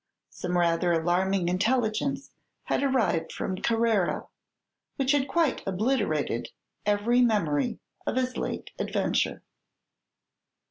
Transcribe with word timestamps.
Some 0.31 0.57
rather 0.57 0.91
alarming 0.91 1.47
intelligence 1.47 2.31
had 2.63 2.81
arrived 2.81 3.31
from 3.31 3.57
Carrara, 3.61 4.25
which 4.95 5.11
had 5.11 5.27
quite 5.27 5.61
obliterated 5.67 6.49
every 6.87 7.21
memory 7.21 7.77
of 8.07 8.15
his 8.15 8.35
late 8.35 8.71
adventure. 8.79 9.43